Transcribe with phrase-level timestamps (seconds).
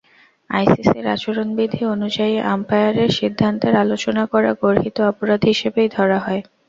[0.49, 6.41] আইসিসির আচরণবিধি অনুযায়ী আম্পায়ারের সিদ্ধান্তের সমালোচনা করা গর্হিত অপরাধ হিসেবেই ধরা হয়।